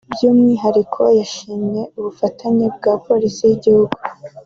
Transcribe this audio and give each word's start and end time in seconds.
by’umwihariko 0.13 1.01
yashimye 1.19 1.81
ubufatanye 1.97 2.65
bwa 2.75 2.93
Polisi 3.05 3.41
y’igihugu 3.47 3.95